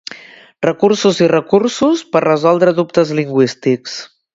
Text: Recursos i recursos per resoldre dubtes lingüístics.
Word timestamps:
Recursos 0.65 1.21
i 1.25 1.27
recursos 1.33 2.03
per 2.17 2.25
resoldre 2.29 2.77
dubtes 2.83 3.17
lingüístics. 3.23 3.99